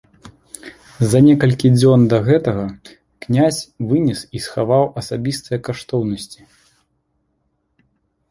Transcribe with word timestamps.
За 1.09 1.19
некалькі 1.25 1.67
дзён 1.75 2.05
да 2.13 2.17
гэтага 2.29 2.63
князь 3.25 3.59
вынес 3.91 4.19
і 4.39 4.41
схаваў 4.45 4.85
асабістыя 5.01 5.57
каштоўнасці. 5.67 6.39